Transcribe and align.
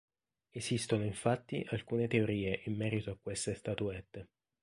Esistono 0.49 1.03
infatti 1.03 1.63
alcune 1.69 2.07
teorie 2.07 2.63
in 2.65 2.75
merito 2.75 3.11
a 3.11 3.17
queste 3.21 3.53
statuette. 3.53 4.29